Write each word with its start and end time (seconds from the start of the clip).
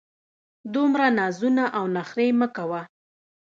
دومره 0.73 1.05
نازونه 1.17 1.63
او 1.77 1.85
نخرې 1.95 2.27
مه 2.39 2.47
کوه! 2.55 2.81